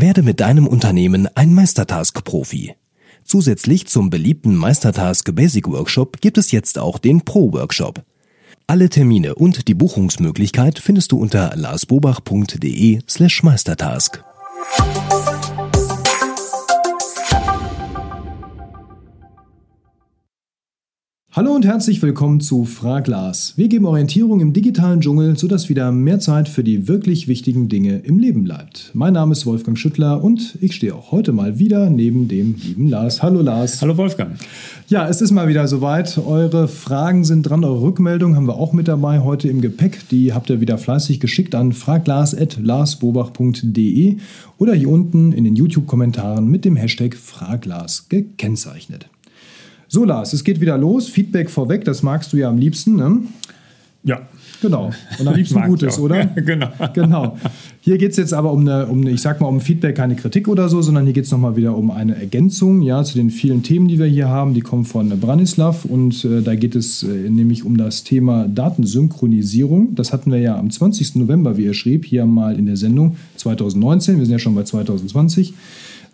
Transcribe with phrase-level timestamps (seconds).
[0.00, 2.76] Werde mit deinem Unternehmen ein Meistertask-Profi.
[3.24, 8.04] Zusätzlich zum beliebten Meistertask Basic Workshop gibt es jetzt auch den Pro Workshop.
[8.68, 13.00] Alle Termine und die Buchungsmöglichkeit findest du unter larsbobach.de
[21.38, 23.52] Hallo und herzlich willkommen zu Fraglas.
[23.54, 27.98] Wir geben Orientierung im digitalen Dschungel, sodass wieder mehr Zeit für die wirklich wichtigen Dinge
[27.98, 28.90] im Leben bleibt.
[28.92, 32.88] Mein Name ist Wolfgang Schüttler und ich stehe auch heute mal wieder neben dem lieben
[32.88, 33.22] Lars.
[33.22, 33.80] Hallo Lars.
[33.80, 34.32] Hallo Wolfgang.
[34.88, 36.18] Ja, es ist mal wieder soweit.
[36.18, 40.08] Eure Fragen sind dran, eure Rückmeldungen haben wir auch mit dabei heute im Gepäck.
[40.08, 44.16] Die habt ihr wieder fleißig geschickt an fraglas.larsbobach.de
[44.58, 49.08] oder hier unten in den YouTube-Kommentaren mit dem Hashtag Fraglas gekennzeichnet.
[49.90, 51.08] So, Lars, es geht wieder los.
[51.08, 53.22] Feedback vorweg, das magst du ja am liebsten, ne?
[54.04, 54.20] Ja.
[54.60, 54.90] Genau.
[55.18, 56.24] Und am liebsten Gutes, oder?
[56.36, 56.68] genau.
[56.92, 57.36] genau.
[57.80, 60.16] Hier geht es jetzt aber um eine, um eine, ich sag mal, um Feedback, keine
[60.16, 63.30] Kritik oder so, sondern hier geht es nochmal wieder um eine Ergänzung, ja, zu den
[63.30, 64.54] vielen Themen, die wir hier haben.
[64.54, 69.94] Die kommen von Branislav und äh, da geht es äh, nämlich um das Thema Datensynchronisierung.
[69.94, 71.16] Das hatten wir ja am 20.
[71.16, 74.18] November, wie er schrieb, hier mal in der Sendung 2019.
[74.18, 75.54] Wir sind ja schon bei 2020.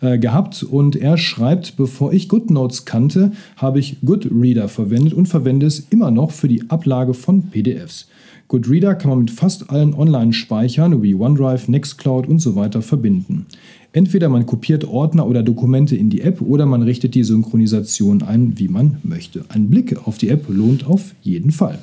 [0.01, 5.65] Äh, gehabt und er schreibt, bevor ich GoodNotes kannte, habe ich Goodreader verwendet und verwende
[5.65, 7.74] es immer noch für die Ablage von PDFs.
[8.47, 13.47] Goodreader kann man mit fast allen Online-Speichern wie OneDrive, Nextcloud und so weiter verbinden.
[13.91, 18.59] Entweder man kopiert Ordner oder Dokumente in die App oder man richtet die Synchronisation ein,
[18.59, 19.45] wie man möchte.
[19.49, 21.79] Ein Blick auf die App lohnt auf jeden Fall.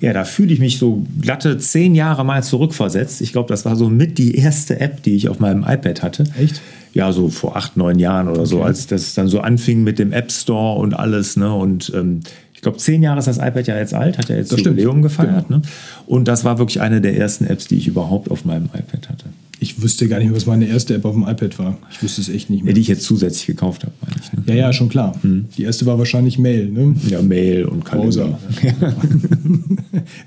[0.00, 3.20] Ja, da fühle ich mich so glatte zehn Jahre mal zurückversetzt.
[3.20, 6.24] Ich glaube, das war so mit die erste App, die ich auf meinem iPad hatte.
[6.38, 6.60] Echt?
[6.92, 8.50] Ja, so vor acht, neun Jahren oder okay.
[8.50, 11.36] so, als das dann so anfing mit dem App Store und alles.
[11.36, 11.52] Ne?
[11.52, 12.20] Und ähm,
[12.64, 15.46] glaube, zehn Jahre ist das iPad ja jetzt alt, hat ja jetzt das Jubiläum gefeiert.
[15.48, 15.58] Genau.
[15.58, 15.62] Ne?
[16.06, 19.26] Und das war wirklich eine der ersten Apps, die ich überhaupt auf meinem iPad hatte.
[19.60, 21.78] Ich wüsste gar nicht mehr, was meine erste App auf dem iPad war.
[21.90, 22.72] Ich wüsste es echt nicht mehr.
[22.72, 24.32] Ja, die ich jetzt zusätzlich gekauft habe, meine ich.
[24.32, 24.42] Ne?
[24.46, 25.14] Ja, ja, schon klar.
[25.22, 25.46] Hm.
[25.56, 26.94] Die erste war wahrscheinlich Mail, ne?
[27.08, 28.38] Ja, Mail und Kalender.
[28.62, 28.92] Ja.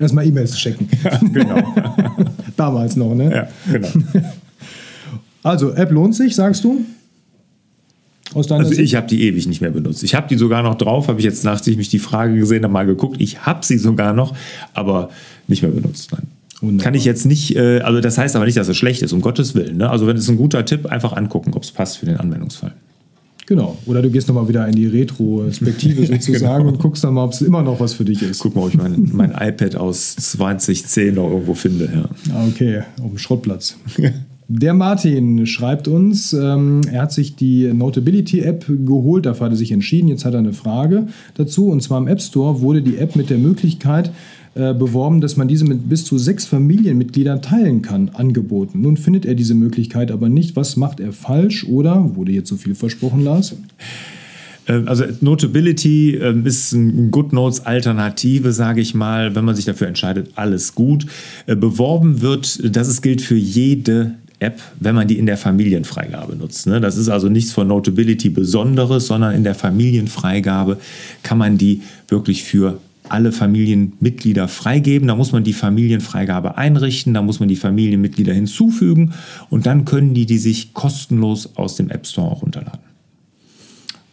[0.00, 0.88] Erstmal E-Mails checken.
[1.04, 1.74] Ja, genau.
[2.56, 3.30] Damals noch, ne?
[3.30, 3.88] Ja, genau.
[5.44, 6.84] Also, App lohnt sich, sagst du?
[8.34, 10.02] Also ich habe die ewig nicht mehr benutzt.
[10.04, 12.62] Ich habe die sogar noch drauf, habe ich jetzt, nachdem ich mich die Frage gesehen
[12.62, 13.16] habe, mal geguckt.
[13.20, 14.34] Ich habe sie sogar noch,
[14.74, 15.10] aber
[15.46, 16.12] nicht mehr benutzt.
[16.12, 16.24] Nein.
[16.60, 16.84] Wunderbar.
[16.84, 19.20] Kann ich jetzt nicht, äh, also das heißt aber nicht, dass es schlecht ist, um
[19.20, 19.76] Gottes Willen.
[19.76, 19.88] Ne?
[19.88, 22.72] Also wenn es ein guter Tipp, einfach angucken, ob es passt für den Anwendungsfall.
[23.46, 23.78] Genau.
[23.86, 26.74] Oder du gehst nochmal wieder in die Retrospektive sozusagen genau.
[26.74, 28.40] und guckst dann mal, ob es immer noch was für dich ist.
[28.40, 31.88] Guck mal, ob ich mein, mein iPad aus 2010 noch irgendwo finde.
[31.94, 32.34] Ja.
[32.34, 33.76] Ah, okay, auf dem Schrottplatz.
[34.50, 39.72] Der Martin schreibt uns, ähm, er hat sich die Notability-App geholt, dafür hat er sich
[39.72, 40.08] entschieden.
[40.08, 41.68] Jetzt hat er eine Frage dazu.
[41.68, 44.10] Und zwar im App Store wurde die App mit der Möglichkeit,
[44.54, 48.80] äh, beworben, dass man diese mit bis zu sechs Familienmitgliedern teilen kann, angeboten.
[48.80, 50.56] Nun findet er diese Möglichkeit aber nicht.
[50.56, 53.54] Was macht er falsch oder wurde jetzt so viel versprochen, Lars?
[54.66, 60.30] Ähm, also Notability ähm, ist ein GoodNotes-Alternative, sage ich mal, wenn man sich dafür entscheidet,
[60.36, 61.04] alles gut.
[61.46, 66.36] Äh, beworben wird, dass es gilt für jede App, wenn man die in der Familienfreigabe
[66.36, 66.66] nutzt.
[66.66, 66.80] Ne?
[66.80, 70.78] Das ist also nichts von Notability Besonderes, sondern in der Familienfreigabe
[71.22, 72.78] kann man die wirklich für
[73.08, 75.08] alle Familienmitglieder freigeben.
[75.08, 79.12] Da muss man die Familienfreigabe einrichten, da muss man die Familienmitglieder hinzufügen
[79.50, 82.80] und dann können die die sich kostenlos aus dem App Store auch runterladen.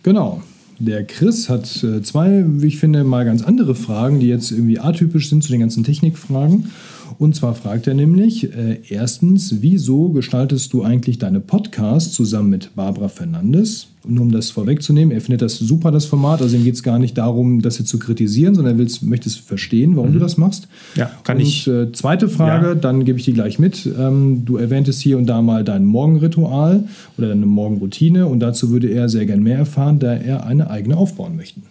[0.04, 0.42] Genau.
[0.78, 4.78] Der Chris hat äh, zwei, wie ich finde, mal ganz andere Fragen, die jetzt irgendwie
[4.78, 6.72] atypisch sind zu den ganzen Technikfragen.
[7.18, 12.76] Und zwar fragt er nämlich, äh, erstens, wieso gestaltest du eigentlich deine Podcasts zusammen mit
[12.76, 13.88] Barbara Fernandes?
[14.08, 16.42] nur um das vorwegzunehmen, er findet das super, das Format.
[16.42, 19.36] Also ihm geht es gar nicht darum, das jetzt zu kritisieren, sondern er möchte es
[19.36, 20.14] verstehen, warum mhm.
[20.14, 20.68] du das machst.
[20.96, 21.68] Ja, kann und, ich.
[21.68, 22.76] Äh, zweite Frage, ja.
[22.76, 23.90] dann gebe ich die gleich mit.
[23.98, 26.84] Ähm, du erwähntest hier und da mal dein Morgenritual
[27.18, 30.98] oder deine Morgenroutine und dazu würde er sehr gern mehr erfahren, da er eine eigene
[30.98, 31.62] aufbauen möchte.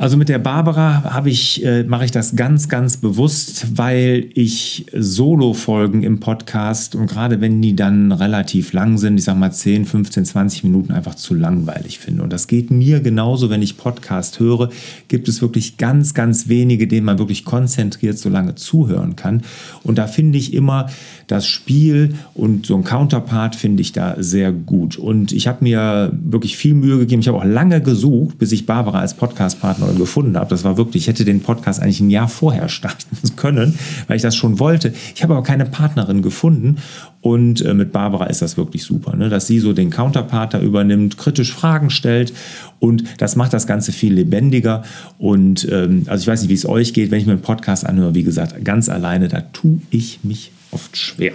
[0.00, 4.86] Also mit der Barbara habe ich, äh, mache ich das ganz, ganz bewusst, weil ich
[4.96, 9.84] Solo-Folgen im Podcast und gerade wenn die dann relativ lang sind, ich sage mal 10,
[9.84, 12.22] 15, 20 Minuten einfach zu langweilig finde.
[12.22, 14.70] Und das geht mir genauso, wenn ich Podcast höre,
[15.08, 19.42] gibt es wirklich ganz, ganz wenige, denen man wirklich konzentriert so lange zuhören kann.
[19.82, 20.88] Und da finde ich immer
[21.26, 24.96] das Spiel und so ein Counterpart finde ich da sehr gut.
[24.96, 27.20] Und ich habe mir wirklich viel Mühe gegeben.
[27.20, 30.50] Ich habe auch lange gesucht, bis ich Barbara als Podcast-Partner gefunden habe.
[30.50, 34.22] Das war wirklich, ich hätte den Podcast eigentlich ein Jahr vorher starten können, weil ich
[34.22, 34.92] das schon wollte.
[35.14, 36.76] Ich habe aber keine Partnerin gefunden
[37.20, 39.28] und äh, mit Barbara ist das wirklich super, ne?
[39.28, 42.32] dass sie so den Counterpart da übernimmt, kritisch Fragen stellt
[42.78, 44.82] und das macht das Ganze viel lebendiger.
[45.18, 47.86] Und ähm, also ich weiß nicht, wie es euch geht, wenn ich mir einen Podcast
[47.86, 51.32] anhöre, wie gesagt, ganz alleine, da tue ich mich oft schwer.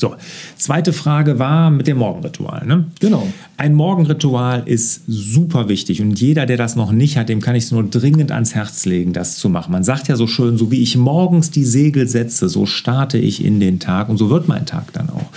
[0.00, 0.16] So,
[0.56, 2.66] zweite Frage war mit dem Morgenritual.
[2.66, 2.86] Ne?
[3.00, 3.30] Genau.
[3.58, 7.64] Ein Morgenritual ist super wichtig und jeder, der das noch nicht hat, dem kann ich
[7.64, 9.72] es nur dringend ans Herz legen, das zu machen.
[9.72, 13.44] Man sagt ja so schön, so wie ich morgens die Segel setze, so starte ich
[13.44, 15.28] in den Tag und so wird mein Tag dann auch.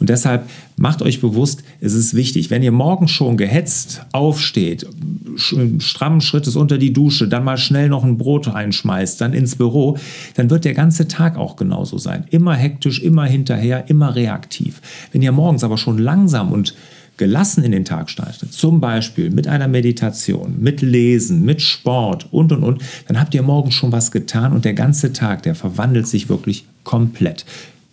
[0.00, 4.84] Und deshalb macht euch bewusst, es ist wichtig, wenn ihr morgens schon gehetzt aufsteht,
[5.38, 9.96] strammen Schrittes unter die Dusche, dann mal schnell noch ein Brot einschmeißt, dann ins Büro,
[10.34, 12.24] dann wird der ganze Tag auch genauso sein.
[12.30, 14.80] Immer hektisch, immer hinterher, immer reaktiv.
[15.12, 16.74] Wenn ihr morgens aber schon langsam und
[17.16, 22.52] gelassen in den Tag startet, zum Beispiel mit einer Meditation, mit Lesen, mit Sport und
[22.52, 26.06] und und, dann habt ihr morgens schon was getan und der ganze Tag, der verwandelt
[26.06, 27.44] sich wirklich komplett.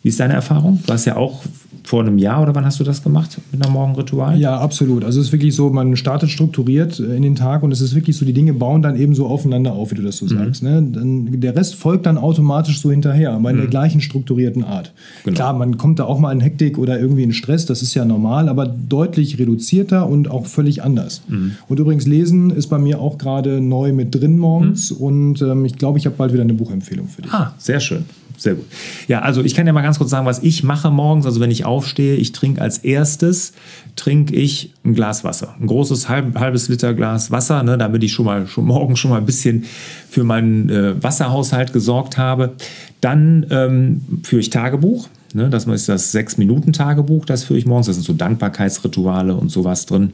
[0.03, 0.81] Wie ist deine Erfahrung?
[0.85, 1.43] Du hast ja auch
[1.85, 4.39] vor einem Jahr oder wann hast du das gemacht mit einem Morgenritual?
[4.39, 5.03] Ja, absolut.
[5.03, 7.93] Also es ist wirklich so, man startet strukturiert äh, in den Tag und es ist
[7.93, 10.29] wirklich so, die Dinge bauen dann eben so aufeinander auf, wie du das so mhm.
[10.29, 10.63] sagst.
[10.63, 10.81] Ne?
[10.81, 13.61] Dann, der Rest folgt dann automatisch so hinterher, aber in mhm.
[13.61, 14.93] der gleichen strukturierten Art.
[15.23, 15.35] Genau.
[15.35, 18.03] Klar, man kommt da auch mal in Hektik oder irgendwie in Stress, das ist ja
[18.03, 21.21] normal, aber deutlich reduzierter und auch völlig anders.
[21.27, 21.51] Mhm.
[21.67, 24.97] Und übrigens, Lesen ist bei mir auch gerade neu mit drin morgens mhm.
[24.97, 27.31] und ähm, ich glaube, ich habe bald wieder eine Buchempfehlung für dich.
[27.31, 28.05] Ah, sehr schön.
[28.37, 28.65] Sehr gut.
[29.07, 31.25] Ja, also ich kann ja mal ganz kurz sagen, was ich mache morgens.
[31.25, 33.53] Also wenn ich aufstehe, ich trinke als erstes,
[33.95, 35.55] trinke ich ein Glas Wasser.
[35.59, 39.11] Ein großes halb, halbes Liter Glas Wasser, ne, damit ich schon mal schon morgen schon
[39.11, 39.65] mal ein bisschen
[40.09, 42.53] für meinen äh, Wasserhaushalt gesorgt habe.
[43.01, 45.07] Dann ähm, führe ich Tagebuch.
[45.33, 47.87] Ne, das ist das Sechs-Minuten-Tagebuch, das führe ich morgens.
[47.87, 50.13] Da sind so Dankbarkeitsrituale und sowas drin.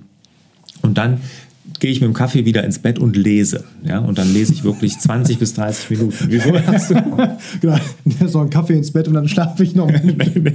[0.82, 1.22] Und dann
[1.80, 3.64] gehe ich mit dem Kaffee wieder ins Bett und lese.
[3.84, 6.26] Ja, und dann lese ich wirklich 20 bis 30 Minuten.
[6.28, 6.96] Wieso hast du?
[7.62, 7.78] genau,
[8.28, 9.88] so einen Kaffee ins Bett und dann schlafe ich noch.
[9.88, 10.54] nee, nee, nee.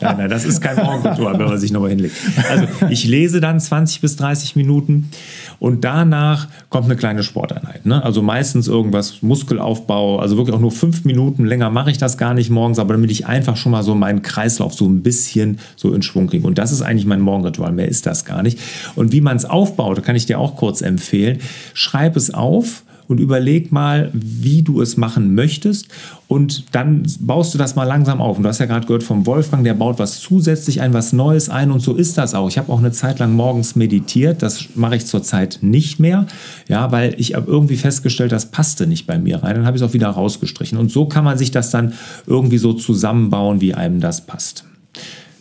[0.00, 2.14] Nein, nein, das ist kein Morgenritual, wenn man sich nochmal hinlegt.
[2.50, 5.10] Also ich lese dann 20 bis 30 Minuten
[5.58, 7.86] und danach kommt eine kleine Sporteinheit.
[7.86, 8.02] Ne?
[8.02, 12.34] Also meistens irgendwas Muskelaufbau, also wirklich auch nur fünf Minuten länger mache ich das gar
[12.34, 15.94] nicht morgens, aber damit ich einfach schon mal so meinen Kreislauf so ein bisschen so
[15.94, 16.46] in Schwung kriege.
[16.46, 18.58] Und das ist eigentlich mein Morgenritual, mehr ist das gar nicht.
[18.94, 21.38] Und wie man es aufbaut, kann ich dir auch kurz empfehlen.
[21.74, 25.88] Schreib es auf und überleg mal, wie du es machen möchtest.
[26.28, 28.38] Und dann baust du das mal langsam auf.
[28.38, 31.50] Und du hast ja gerade gehört vom Wolfgang, der baut was zusätzlich ein, was Neues
[31.50, 31.70] ein.
[31.70, 32.48] Und so ist das auch.
[32.48, 34.42] Ich habe auch eine Zeit lang morgens meditiert.
[34.42, 36.26] Das mache ich zurzeit nicht mehr.
[36.68, 39.56] Ja, weil ich habe irgendwie festgestellt, das passte nicht bei mir rein.
[39.56, 40.78] Dann habe ich es auch wieder rausgestrichen.
[40.78, 41.92] Und so kann man sich das dann
[42.26, 44.64] irgendwie so zusammenbauen, wie einem das passt.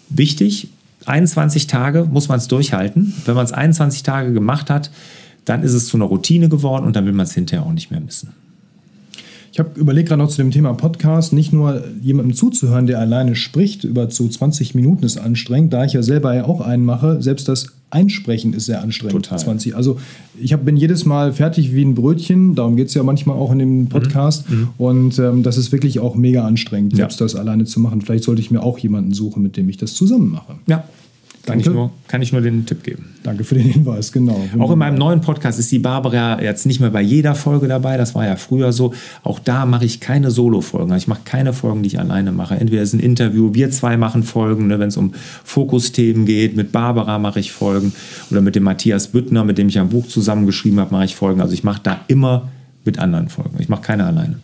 [0.10, 0.68] Wichtig,
[1.06, 3.14] 21 Tage muss man es durchhalten.
[3.26, 4.92] Wenn man es 21 Tage gemacht hat,
[5.46, 7.92] dann ist es zu einer Routine geworden und dann will man es hinterher auch nicht
[7.92, 8.34] mehr missen.
[9.52, 13.36] Ich habe überlegt gerade noch zu dem Thema Podcast, nicht nur jemandem zuzuhören, der alleine
[13.36, 17.22] spricht, über so 20 Minuten ist anstrengend, da ich ja selber ja auch einen mache,
[17.22, 19.26] selbst das Einsprechen ist sehr anstrengend.
[19.26, 19.38] Total.
[19.38, 19.76] 20.
[19.76, 20.00] Also
[20.40, 23.52] ich hab, bin jedes Mal fertig wie ein Brötchen, darum geht es ja manchmal auch
[23.52, 24.50] in dem Podcast.
[24.50, 24.58] Mhm.
[24.58, 24.70] mhm.
[24.78, 27.26] Und ähm, das ist wirklich auch mega anstrengend, selbst ja.
[27.26, 28.02] das alleine zu machen.
[28.02, 30.56] Vielleicht sollte ich mir auch jemanden suchen, mit dem ich das zusammen mache.
[30.68, 30.86] Ja,
[31.46, 33.16] kann ich, nur, kann ich nur den Tipp geben.
[33.24, 34.40] Danke für den Hinweis, genau.
[34.60, 37.98] Auch in meinem neuen Podcast ist die Barbara jetzt nicht mehr bei jeder Folge dabei,
[37.98, 38.94] das war ja früher so.
[39.24, 40.96] Auch da mache ich keine Solo-Folgen.
[40.96, 42.56] Ich mache keine Folgen, die ich alleine mache.
[42.56, 46.56] Entweder ist ein Interview, wir zwei machen Folgen, ne, wenn es um Fokusthemen geht.
[46.56, 47.94] Mit Barbara mache ich Folgen
[48.30, 51.42] oder mit dem Matthias Büttner, mit dem ich ein Buch zusammengeschrieben habe, mache ich Folgen.
[51.42, 52.50] Also ich mache da immer
[52.86, 53.58] mit anderen Folgen.
[53.60, 54.38] Ich mache keine alleine.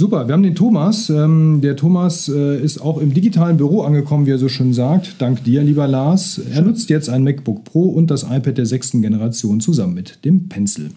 [0.00, 1.10] Super, wir haben den Thomas.
[1.10, 5.16] Ähm, der Thomas äh, ist auch im digitalen Büro angekommen, wie er so schön sagt.
[5.18, 6.40] Dank dir, lieber Lars.
[6.54, 10.48] Er nutzt jetzt ein MacBook Pro und das iPad der sechsten Generation zusammen mit dem
[10.48, 10.88] Pencil.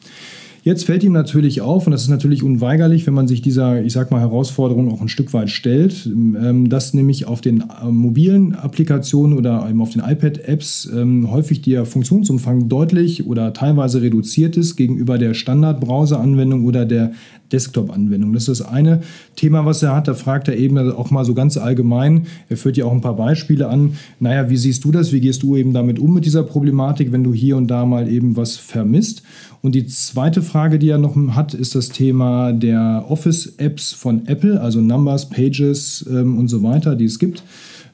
[0.63, 3.91] Jetzt fällt ihm natürlich auf, und das ist natürlich unweigerlich, wenn man sich dieser, ich
[3.91, 8.55] sag mal, Herausforderung auch ein Stück weit stellt, ähm, dass nämlich auf den äh, mobilen
[8.55, 14.77] Applikationen oder eben auf den iPad-Apps ähm, häufig der Funktionsumfang deutlich oder teilweise reduziert ist
[14.77, 17.11] gegenüber der Standard-Browser-Anwendung oder der
[17.51, 18.31] Desktop-Anwendung.
[18.33, 19.01] Das ist das eine
[19.35, 20.07] Thema, was er hat.
[20.07, 22.25] Da fragt er eben auch mal so ganz allgemein.
[22.49, 23.97] Er führt ja auch ein paar Beispiele an.
[24.19, 25.11] Naja, wie siehst du das?
[25.11, 28.09] Wie gehst du eben damit um mit dieser Problematik, wenn du hier und da mal
[28.09, 29.23] eben was vermisst?
[29.61, 34.61] Und die zweite Frage, die er noch hat, ist das Thema der Office-Apps von Apple,
[34.61, 37.43] also Numbers, Pages ähm, und so weiter, die es gibt.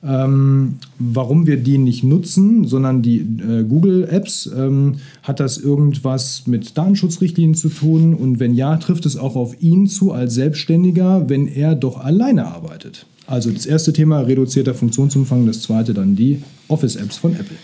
[0.02, 6.78] Ähm, warum wir die nicht nutzen, sondern die äh, Google-Apps, ähm, hat das irgendwas mit
[6.78, 8.14] Datenschutzrichtlinien zu tun?
[8.14, 12.46] Und wenn ja, trifft es auch auf ihn zu als Selbstständiger, wenn er doch alleine
[12.46, 13.06] arbeitet?
[13.28, 17.58] Also das erste Thema reduzierter Funktionsumfang, das zweite dann die Office-Apps von Apple.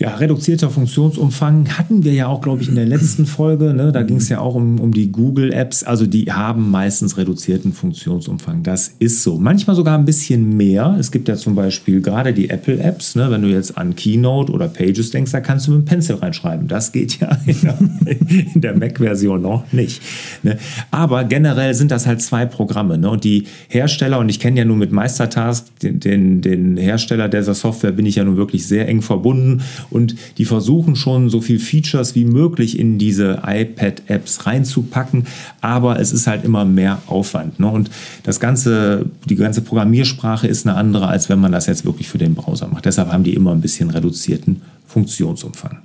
[0.00, 3.74] Ja, reduzierter Funktionsumfang hatten wir ja auch, glaube ich, in der letzten Folge.
[3.74, 3.92] Ne?
[3.92, 5.84] Da ging es ja auch um, um die Google-Apps.
[5.84, 8.62] Also die haben meistens reduzierten Funktionsumfang.
[8.62, 9.36] Das ist so.
[9.38, 10.96] Manchmal sogar ein bisschen mehr.
[10.98, 13.14] Es gibt ja zum Beispiel gerade die Apple-Apps.
[13.14, 13.30] Ne?
[13.30, 16.66] Wenn du jetzt an Keynote oder Pages denkst, da kannst du mit dem Pencil reinschreiben.
[16.66, 20.00] Das geht ja in der Mac-Version noch nicht.
[20.42, 20.56] Ne?
[20.90, 22.96] Aber generell sind das halt zwei Programme.
[22.96, 23.10] Ne?
[23.10, 27.52] Und die Hersteller, und ich kenne ja nur mit Meistertask, den, den, den Hersteller dieser
[27.52, 31.58] Software, bin ich ja nun wirklich sehr eng verbunden und die versuchen schon so viel
[31.58, 35.26] Features wie möglich in diese iPad-Apps reinzupacken,
[35.60, 37.60] aber es ist halt immer mehr Aufwand.
[37.60, 37.68] Ne?
[37.68, 37.90] Und
[38.22, 42.18] das ganze, die ganze Programmiersprache ist eine andere, als wenn man das jetzt wirklich für
[42.18, 42.84] den Browser macht.
[42.84, 45.78] Deshalb haben die immer ein bisschen reduzierten Funktionsumfang.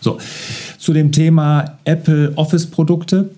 [0.00, 0.18] So,
[0.78, 3.30] zu dem Thema Apple Office-Produkte.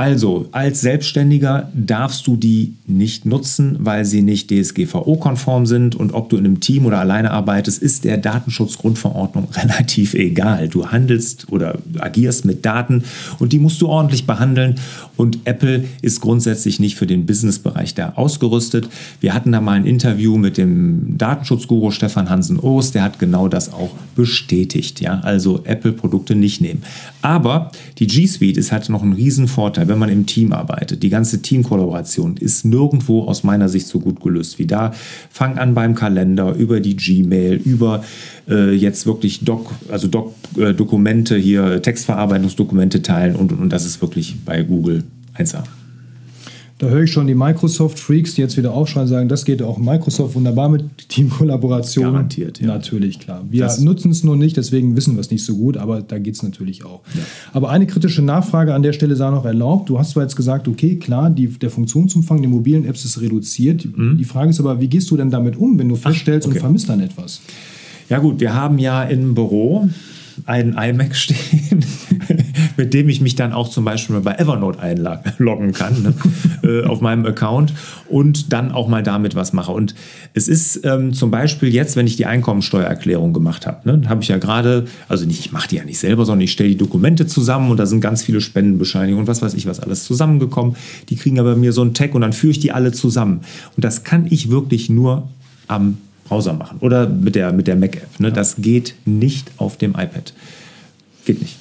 [0.00, 5.94] Also, als Selbstständiger darfst du die nicht nutzen, weil sie nicht DSGVO-konform sind.
[5.94, 10.68] Und ob du in einem Team oder alleine arbeitest, ist der Datenschutzgrundverordnung relativ egal.
[10.68, 13.04] Du handelst oder agierst mit Daten
[13.40, 14.76] und die musst du ordentlich behandeln.
[15.18, 18.88] Und Apple ist grundsätzlich nicht für den Businessbereich da ausgerüstet.
[19.20, 23.70] Wir hatten da mal ein Interview mit dem Datenschutzguru Stefan Hansen-Oos, der hat genau das
[23.70, 25.02] auch bestätigt.
[25.02, 25.20] Ja?
[25.20, 26.84] Also Apple-Produkte nicht nehmen.
[27.20, 31.02] Aber die G Suite ist halt noch ein Riesenvorteil wenn man im Team arbeitet.
[31.02, 34.92] Die ganze Teamkollaboration ist nirgendwo aus meiner Sicht so gut gelöst wie da.
[35.30, 38.02] Fang an beim Kalender, über die Gmail, über
[38.48, 43.84] äh, jetzt wirklich Doc, also Doc, äh, Dokumente hier, Textverarbeitungsdokumente teilen und, und, und das
[43.84, 45.04] ist wirklich bei Google
[45.36, 45.64] 1A.
[46.80, 50.34] Da höre ich schon die Microsoft-Freaks, die jetzt wieder aufschreien, sagen, das geht auch Microsoft
[50.34, 52.06] wunderbar mit Teamkollaboration.
[52.06, 52.68] Garantiert, ja.
[52.68, 53.44] Natürlich, klar.
[53.50, 56.36] Wir nutzen es nur nicht, deswegen wissen wir es nicht so gut, aber da geht
[56.36, 57.02] es natürlich auch.
[57.12, 57.20] Ja.
[57.52, 59.90] Aber eine kritische Nachfrage an der Stelle sei noch erlaubt.
[59.90, 63.84] Du hast zwar jetzt gesagt, okay, klar, die, der Funktionsumfang der mobilen Apps ist reduziert.
[63.84, 64.16] Mhm.
[64.16, 66.60] Die Frage ist aber, wie gehst du denn damit um, wenn du feststellst Ach, okay.
[66.60, 67.42] und vermisst dann etwas?
[68.08, 69.90] Ja gut, wir haben ja im Büro
[70.46, 71.84] einen iMac stehen,
[72.80, 76.14] mit dem ich mich dann auch zum Beispiel bei Evernote einloggen kann ne,
[76.62, 77.74] äh, auf meinem Account
[78.08, 79.70] und dann auch mal damit was mache.
[79.70, 79.94] Und
[80.32, 84.28] es ist ähm, zum Beispiel jetzt, wenn ich die Einkommensteuererklärung gemacht habe, ne, habe ich
[84.28, 87.26] ja gerade, also nicht, ich mache die ja nicht selber, sondern ich stelle die Dokumente
[87.26, 90.74] zusammen und da sind ganz viele Spendenbescheinigungen und was weiß ich, was alles zusammengekommen.
[91.10, 93.42] Die kriegen aber mir so einen Tag und dann führe ich die alle zusammen.
[93.76, 95.28] Und das kann ich wirklich nur
[95.68, 98.20] am Browser machen oder mit der, mit der Mac-App.
[98.20, 98.32] Ne?
[98.32, 100.32] Das geht nicht auf dem iPad.
[101.26, 101.56] Geht nicht.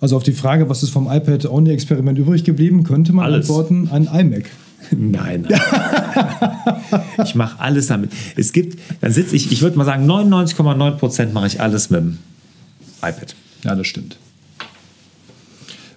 [0.00, 3.48] Also auf die Frage, was ist vom iPad-Only-Experiment übrig geblieben, könnte man alles.
[3.48, 4.44] antworten, ein iMac.
[4.90, 5.46] Nein.
[5.48, 5.60] nein.
[7.24, 8.12] ich mache alles damit.
[8.36, 12.00] Es gibt, dann sitze ich, ich würde mal sagen, 99,9 Prozent mache ich alles mit
[12.00, 12.18] dem
[12.98, 13.34] iPad.
[13.64, 14.16] Ja, das stimmt.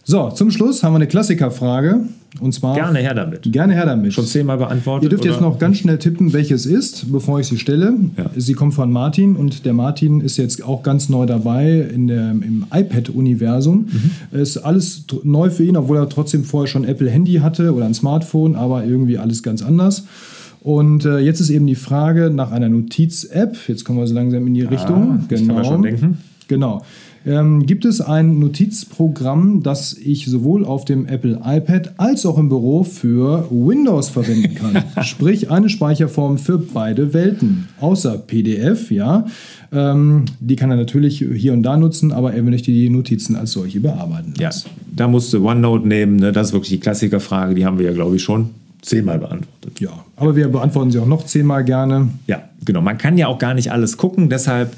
[0.09, 1.99] So, zum Schluss haben wir eine Klassikerfrage.
[2.41, 2.73] Und zwar.
[2.73, 3.43] Gerne her damit.
[3.53, 4.11] Gerne her damit.
[4.11, 5.03] Schon zehnmal beantwortet.
[5.03, 5.33] Ihr dürft oder?
[5.33, 7.93] jetzt noch ganz schnell tippen, welches ist, bevor ich sie stelle.
[8.17, 8.25] Ja.
[8.35, 12.31] Sie kommt von Martin und der Martin ist jetzt auch ganz neu dabei in der,
[12.31, 13.87] im iPad-Universum.
[14.31, 14.39] Mhm.
[14.39, 18.55] Ist alles neu für ihn, obwohl er trotzdem vorher schon Apple-Handy hatte oder ein Smartphone,
[18.55, 20.05] aber irgendwie alles ganz anders.
[20.61, 23.57] Und äh, jetzt ist eben die Frage nach einer Notiz-App.
[23.67, 25.25] Jetzt kommen wir so langsam in die ah, Richtung.
[25.27, 25.53] Genau.
[25.53, 26.17] Kann man schon denken.
[26.49, 26.81] Genau
[27.25, 32.49] ähm, gibt es ein Notizprogramm, das ich sowohl auf dem Apple iPad als auch im
[32.49, 34.83] Büro für Windows verwenden kann.
[35.03, 37.67] Sprich eine Speicherform für beide Welten.
[37.79, 39.25] Außer PDF, ja.
[39.71, 43.51] Ähm, die kann er natürlich hier und da nutzen, aber er möchte die Notizen als
[43.51, 44.33] solche bearbeiten.
[44.39, 44.49] Ja,
[44.95, 46.15] da musst du OneNote nehmen.
[46.15, 46.31] Ne?
[46.31, 48.49] Das ist wirklich die Klassikerfrage, die haben wir ja, glaube ich, schon
[48.81, 49.79] zehnmal beantwortet.
[49.79, 52.09] Ja, aber wir beantworten sie auch noch zehnmal gerne.
[52.27, 52.81] Ja, genau.
[52.81, 54.29] Man kann ja auch gar nicht alles gucken.
[54.29, 54.75] Deshalb,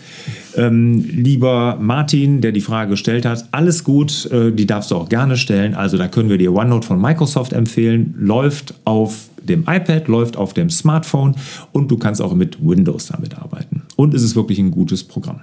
[0.56, 5.10] ähm, lieber Martin, der die Frage gestellt hat, alles gut, äh, die darfst du auch
[5.10, 5.76] gerne stellen.
[5.76, 8.16] Also da können wir dir OneNote von Microsoft empfehlen.
[8.18, 11.36] Läuft auf dem iPad, läuft auf dem Smartphone
[11.72, 13.84] und du kannst auch mit Windows damit arbeiten.
[13.96, 15.42] Und es ist wirklich ein gutes Programm.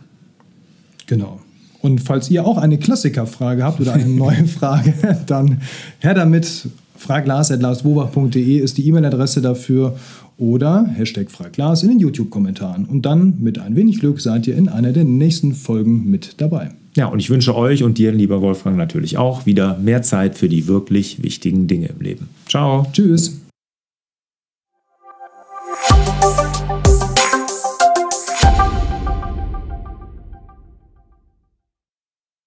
[1.06, 1.40] Genau.
[1.80, 4.94] Und falls ihr auch eine Klassikerfrage habt oder eine neue Frage,
[5.26, 5.60] dann
[6.00, 9.96] her damit fraglars.larsbobach.de ist die E-Mail-Adresse dafür
[10.36, 12.84] oder Hashtag Fraglas in den YouTube-Kommentaren.
[12.84, 16.70] Und dann mit ein wenig Glück seid ihr in einer der nächsten Folgen mit dabei.
[16.94, 20.48] Ja, und ich wünsche euch und dir, lieber Wolfgang, natürlich auch wieder mehr Zeit für
[20.48, 22.28] die wirklich wichtigen Dinge im Leben.
[22.48, 22.86] Ciao.
[22.92, 23.40] Tschüss.